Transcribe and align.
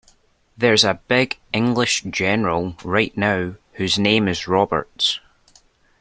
There's 0.57 0.83
a 0.83 0.95
big 0.95 1.37
English 1.53 2.01
general 2.05 2.75
right 2.83 3.15
now 3.15 3.57
whose 3.73 3.99
name 3.99 4.27
is 4.27 4.47
Roberts. 4.47 5.19